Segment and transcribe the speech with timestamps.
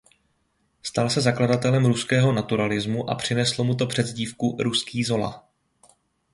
[0.83, 5.47] Stal se tak zakladatelem ruského naturalismu a přineslo mu to přezdívku "Ruský Zola".